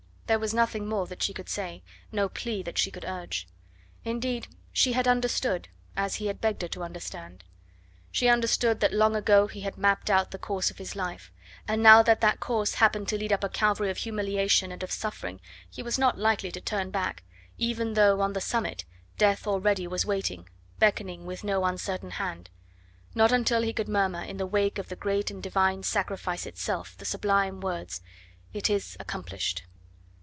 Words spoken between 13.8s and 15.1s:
of humiliation and of